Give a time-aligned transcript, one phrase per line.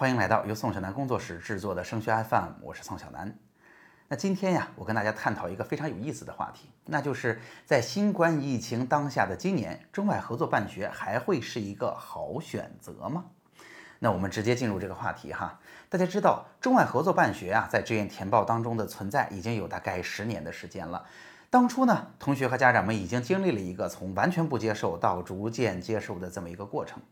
[0.00, 3.38] 欢迎来到由宋小南工作室制作的升学 FM，我是宋小南。
[4.08, 13.26] 那今天呀，我跟大家探讨一个非常有意思的话题，那就是在新冠疫情当下的今年，中外合作办学还会是一个好选择吗？
[13.98, 15.60] 那我们直接进入这个话题哈。
[15.90, 21.04] 大家知道，中外合作办学啊，在志愿填报当中的存在已经有大概十年的时间了。
[21.50, 27.02] 当初呢，同学和家长们已经经历了一个从完全不接受到逐渐接受的这么一个过程。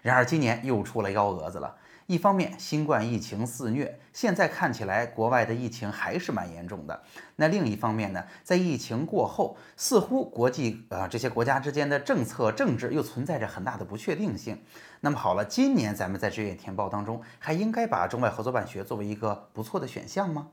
[0.00, 1.76] 然而今年又出了幺蛾子了。
[2.10, 7.00] 一方面，新冠疫情肆虐，现在看起来国外的疫情还是蛮严重的。
[7.36, 14.60] 那另一方面呢，在疫情过后，似乎国际啊这些国家之间的政策政治又存在着很大的不确定性。
[15.02, 20.48] 那么好了，今年咱们在志愿填报当中，还应该把中外合作办学作为一个不错的选项吗？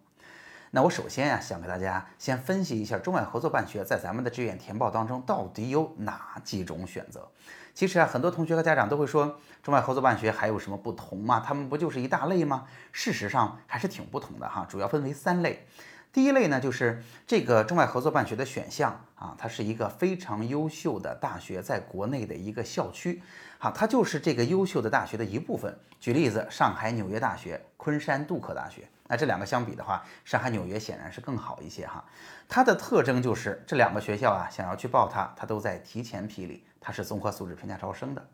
[0.71, 7.27] 那我首先呀，想给大家先分析一下中外合作办学在咱们的志愿填报当中到底有哪几种选择。
[7.73, 11.41] 其实啊，很多同学和家长都会说，中外合作办学还有什么不同吗？
[11.45, 12.66] 他们不就是一大类吗？
[12.91, 15.66] 事实上还是挺不同的哈，主要分为三类。
[16.11, 23.22] 第一类呢，就是这个中外合作办学的选项啊，它是一个非常优秀的大学在国内的一个校区，
[23.59, 25.77] 好，它就是这个优秀的大学的一部分。
[25.99, 28.88] 举例子，上海纽约大学、昆山杜克大学。
[29.08, 32.03] 那这两个相比的话，上海、纽约显然是更好一些哈。
[32.47, 38.25] 它的特征就是这两个学校啊，想要去报它，它都在提前批里，它是综合素质评价招生的。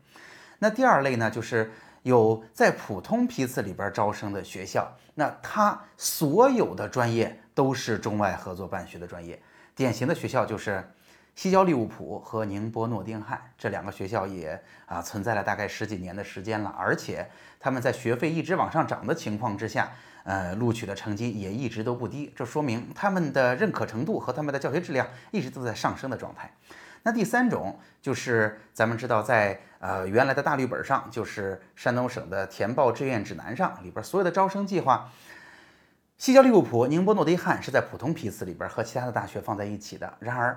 [0.58, 1.72] 那第二类呢，就是
[2.02, 9.40] 有在普通批次里边招生的学校，那它所有的专业都是中外合作办学的专业。
[9.74, 10.88] 典型的学校就是
[11.34, 19.90] 西交利物浦和宁波诺丁汉这两个学校也啊存在了大概十几年的时间了，而且他们在学费一直往上涨的情况之下。
[20.26, 26.50] 呃，录取的成绩也一直都不低，这说明他们的认可程度和他们的教学质量一直都在上升的状态。
[27.02, 35.10] 那第三种就是咱们知道，在呃原来的大绿本上，就是山东省的填报志愿指南上里边所有的招生计划，
[36.16, 40.10] 西交利物浦、宁波诺丁汉是在普通批次里边和其他的大学放在一起的。
[40.20, 40.56] 然而，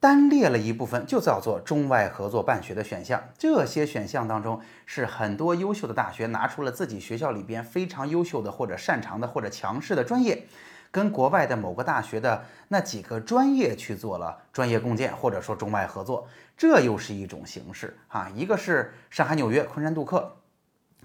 [0.00, 3.22] 单列了一部分，就叫做中外合作办学的选项。
[3.36, 10.46] 这些选项当中，是很多优秀的大学拿出了自己学校里边非常优秀的或者擅长的或者强势的专业，
[10.90, 16.26] 跟国外的某个大学的那几个专业去做了专业共建，或者说中外合作。
[16.56, 18.30] 这又是一种形式啊。
[18.34, 20.34] 一个是上海纽约昆山杜克，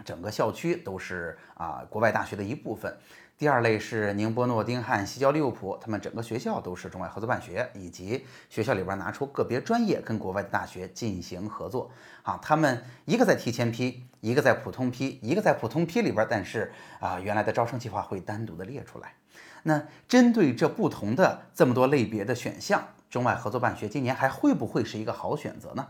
[0.05, 2.97] 整个校区都是啊国外大学的一部分。
[3.37, 11.91] 第二类是宁波诺丁汉、西交利物浦，他们整个学校都是中外合作办学，以及学校里边拿出个别专业跟国外的大学进行合作。
[12.23, 19.13] 啊，他们一个在提前批，一个在普通批，一个在普通批里边，但是啊，原来的招生计划会单独的列出来。
[19.63, 25.85] 那针对这不同的这么多类别的选项，中外合作办学今年还会不会是一个好选择呢？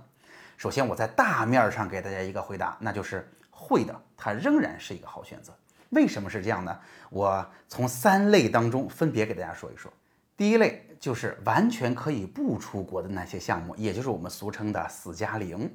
[0.57, 5.53] 首先，我在大面上给大家一个回答，那就是会的，它仍然是一个好选择。
[5.89, 6.77] 为什么是这样呢？
[7.09, 9.91] 我从三类当中分别给大家说一说。
[10.37, 15.73] 第一类就是完全可以不出国的那些项目，也就是我们俗称的“四加零”。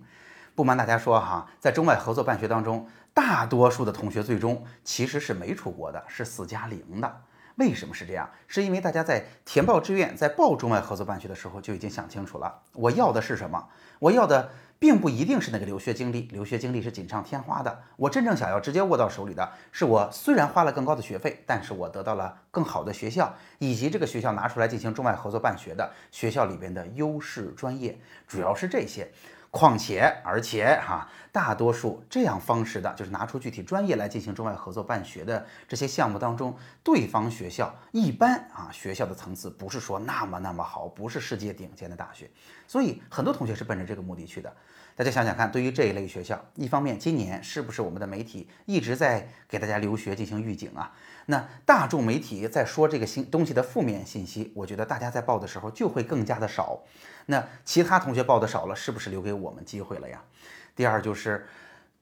[0.54, 7.22] 不瞒大家说哈，在中外合作办学当中，大多数的同学最终其实是没出国的，是“四加零”的。
[7.60, 8.28] 为什么是这样？
[8.48, 13.69] 是因为大家在填报志愿、在报中外合作办学的时候就已经想清楚了，我要的是什么？
[14.00, 14.50] 我要的。
[14.81, 17.82] 并不一定是那个留学经历，留学经历是锦上添花的。
[17.97, 29.06] 我真正想要直接握到手里的是，我虽然花了更高的学费，但是我得到了更好的学校，以及这个学校拿出来进行中外合作办学的学校里边的优势专业，主要是这些。
[29.50, 42.31] 况且，而且哈，大多数这样方式的，就是拿出具体专业来进行中外合作办学的这些项目当中，对方学校一般啊，学校的层次不是说那么那么好，不是世界顶尖的大学，
[42.69, 44.55] 所以很多同学是奔着这个目的去的。
[45.00, 50.93] 大家想想看，对于这一类学校，一方面今年是不是我们的媒体一直在给大家留学进行预警啊？
[51.25, 56.78] 那大众媒体在说这个新东西的负面信息，我觉得大家在报的时候就会更加的少。
[57.25, 60.22] 那其他同学报的少了，是不是留给我们机会了呀？
[60.77, 61.47] 第二就是，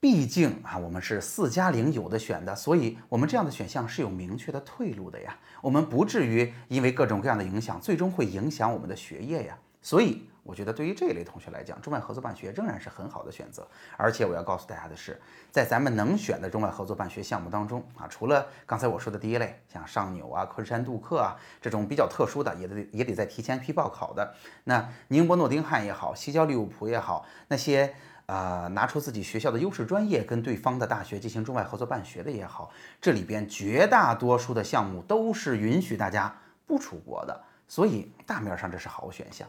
[0.01, 5.39] 毕竟啊，我们是四加零有的选的，所以我们这样的选项是有明确的退路的呀。
[5.63, 9.57] 我们不至于因为各种各样的影响，最终会影响我们的学业呀。
[9.81, 10.25] 所以。
[10.49, 13.69] 我觉得对于这一类同学来讲，中外合作办学仍然是很好的选择。
[13.99, 15.21] 而且我要告诉大家的是，
[15.53, 24.35] 在咱们能选的中外合作办学项目当中啊，除了刚才我说的第一类，像上纽啊、昆山杜克啊这种比较特殊的，也得也得在提前批报考的。
[24.65, 32.71] 那宁波诺丁汉也好，西交利物浦也好，那些呃拿出自己学校的优势专业跟对方的大学进行中外合作办学的也好，
[33.03, 36.35] 这里边绝大多数的项目都是允许大家
[36.67, 37.45] 不出国的。
[37.69, 39.47] 所以大面上这是好选项。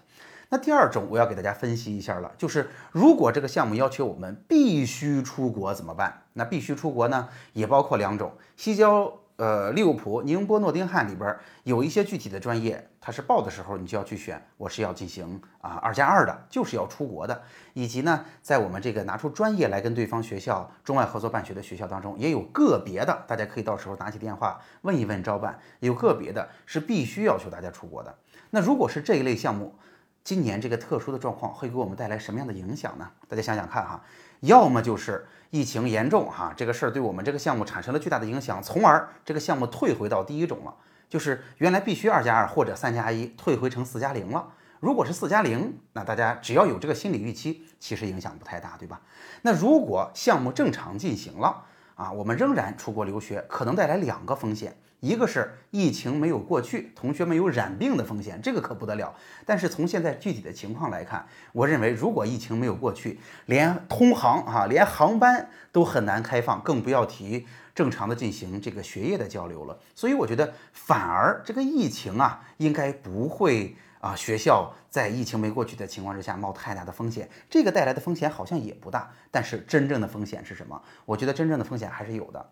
[0.50, 6.24] 那第二种我要给大家分析一下了，就是如果这个项目要求我们必须出国怎么办？
[6.34, 9.19] 那必须出国呢，也包括两种，西交。
[9.40, 11.34] 呃，利物浦、宁波、诺丁汉里边
[11.64, 17.42] 有一些具体的专业，它是报的时候你就要去选，我是要进行啊二加二的，就是要出国的。
[17.74, 28.14] 以及呢，在我们这个拿出专业来跟对方学校中外合作办学的学校当中，也有个别的，大家可以到时候拿起电话问一问招办，有个别的是必须要求大家出国的。
[28.50, 29.74] 那如果是这一类项目，
[30.24, 33.10] 今年这个特殊的状况会给我们带来什么样的影响呢？
[33.28, 34.04] 大家想想看哈，
[34.42, 35.26] 要么就是。
[35.52, 40.76] 疫情严重哈，这个事儿对我们这个项目产生了巨大的影响，从而这个项目退回到第一种了，
[41.10, 44.54] 就是原来必须二加二或者三加一，退回成四加零了。
[44.80, 49.02] 如果是四加零，那大家只要有这个心理预期，其实影响不太大，对吧？
[49.42, 51.64] 那如果项目正常进行了
[51.96, 54.78] 啊，我们仍然出国留学，可能带来两个风险。
[55.00, 59.16] 一个是疫情没有过去，同学们有染病的风险，这个可不得了。
[59.46, 69.80] 但是从现在具体的情况来看，我认为如果疫情没有过去，连通航啊，连航班都很难开放，更不要提正常的进行这个学业的交流了。
[69.96, 77.30] 所以我觉得，反而这个疫情啊，应该不会啊，学校在疫情没过去的情况之下冒太大的风险。
[77.50, 80.82] 这个带来的风险好像也不大，但是真正的风险是什么？
[81.06, 82.50] 我觉得真正的风险还是有的。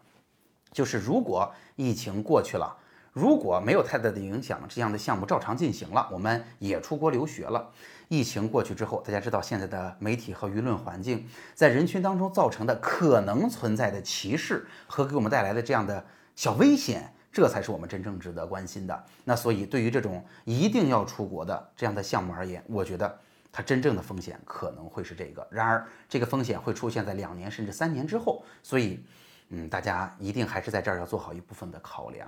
[0.78, 2.78] 就是如果疫情过去了，
[3.12, 7.68] 如果没有太大的影响，这样的项目照常进行了，我们也出国留学了。
[8.10, 19.04] 疫情过去之后，大家知道现在的媒体和舆论环境，在人群当中造成的可能存在的歧视和给我们带来的这样的小危险，这才是我们真正值得关心的。
[19.24, 23.20] 那所以，对于这种一定要出国的这样的项目而言，我觉得
[23.52, 25.48] 它真正的风险可能会是这个。
[25.50, 29.04] 然而，这个风险会出现在两年甚至三年之后，所以。
[29.50, 32.28] 嗯，大家一定还是在这儿要做好一部分的考量。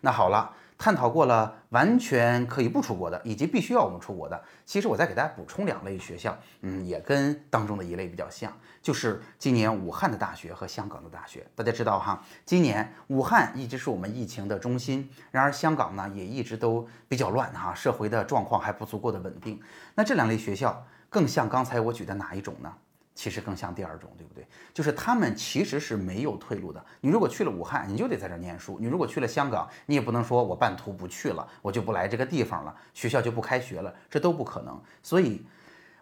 [0.00, 4.38] 那好了，探讨过了完全可以不出国的，以及必须要我们出国的。
[4.66, 8.52] 其实我再给大家补充两类学校，嗯，也跟当中的一类比较像，
[8.82, 11.46] 就是今年武汉的大学和香港的大学。
[11.54, 19.58] 大家知道哈，今年武汉一直是我们疫情的中心，然而香港呢也一直都比较乱哈，社会的状况还不足够的稳定。
[19.94, 22.70] 那这两类学校更像刚才我举的哪一种呢？
[23.14, 24.44] 其实更像第二种，对不对？
[24.72, 26.84] 就是他们其实是没有退路的。
[27.00, 34.82] 你如果去了武汉，你就得在这儿念书；你如果去了香港，你也不能说我半途不去了，我就不来这个地方了，学校就不开学了，这都不可能。
[35.02, 35.46] 所以，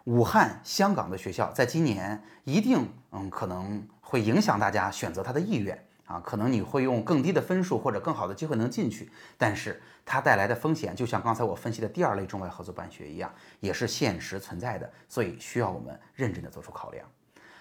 [0.05, 5.85] 武汉、香港的学校在今年一定，嗯，可能会影响大家选择它的意愿。
[6.05, 17.07] 啊，可能你会用更低的分数或者更好的机会能进去，但是它带来的风险，就像刚才我分析的第二类中外合作办学一样，也是现实存在的，所以需要我们认真的做出考量。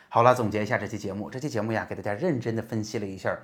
[0.08, 3.38] 好了，总结一下这期节目，这期节目呀，给大家认真的分析了一下。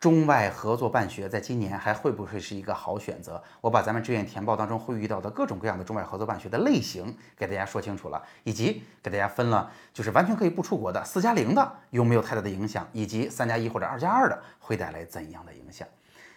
[0.00, 3.42] 中外合作办学在今年还会不会是一个好选择？
[3.60, 15.88] 我把咱们志愿填报当中会遇到的各种各样的中外合作办学的类型给大家说清楚了，以及给大家分了，就是完全可以不出国的四加零的有没有太大的影响，以及三加一或者二加二的会带来怎样的影响？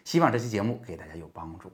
[0.03, 1.71] 希望这期节目给大家有帮助。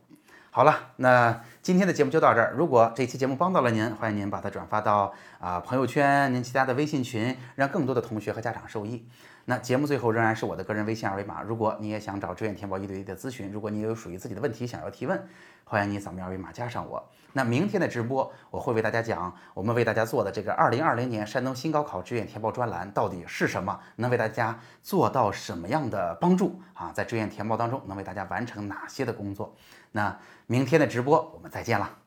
[0.51, 2.53] 好了，那今天的节目就到这儿。
[2.57, 9.07] 如果这期节目帮到了您，欢迎您把它转发到啊朋友圈、您其他的微信群，让更多的同学和家长受益。
[9.49, 11.41] 那节目最后仍然是我的个人微信二维码。
[11.41, 15.25] 如果你也想找志愿填报一对一的咨询，如果你有属于自己的问题想要提问，
[15.63, 17.01] 欢迎你扫描二维码加上我。
[17.31, 26.91] 那明天的直播我会为大家讲我们为大家做的这个二零二零年山东新高考志愿填报专栏到底是什么，能为大家做到什么样的帮助啊？
[26.93, 29.55] 在志愿填报当中能为大家完成哪些的工作？
[29.93, 30.17] 那。
[30.49, 32.06] 明天的直播，我们再见了。